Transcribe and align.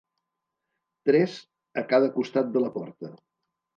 Tres 1.09 1.37
a 1.81 1.85
cada 1.91 2.11
costat 2.19 2.51
de 2.57 2.65
la 2.65 2.73
porta. 2.79 3.13